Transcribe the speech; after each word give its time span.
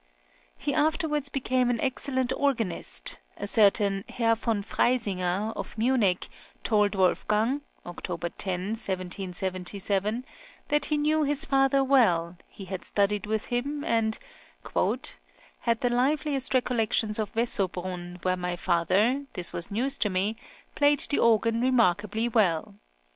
He 0.57 0.73
afterwards 0.73 1.29
became 1.29 1.69
an 1.69 1.79
excellent 1.79 2.33
organist: 2.33 3.19
a 3.37 3.45
certain 3.45 4.03
Herr 4.09 4.33
von 4.33 4.63
Freisinger, 4.63 5.53
of 5.55 5.77
Munich, 5.77 6.27
told 6.63 6.95
Wolfgang 6.95 7.61
(October 7.85 8.29
10, 8.29 8.69
1777) 8.69 10.25
that 10.69 10.85
he 10.85 10.97
knew 10.97 11.21
his 11.21 11.45
father 11.45 11.83
well, 11.83 12.35
he 12.47 12.65
had 12.65 12.83
studied 12.83 13.27
with 13.27 13.45
him, 13.53 13.83
and 13.83 14.17
"had 15.59 15.81
the 15.81 15.89
liveliest 15.89 16.55
recollections 16.55 17.19
of 17.19 17.35
Wessobrunn 17.35 18.17
where 18.25 18.35
my 18.35 18.55
father 18.55 19.25
(this 19.33 19.53
was 19.53 19.69
news 19.69 19.99
to 19.99 20.09
me) 20.09 20.35
played 20.73 21.01
the 21.11 21.19
organ 21.19 21.61
remarkably 21.61 22.27
well. 22.27 22.73